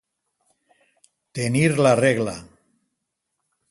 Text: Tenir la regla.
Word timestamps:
Tenir 1.41 1.69
la 1.87 1.95
regla. 2.03 2.37